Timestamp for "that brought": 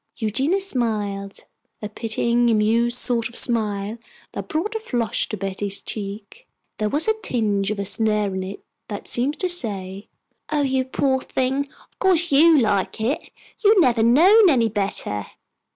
4.31-4.73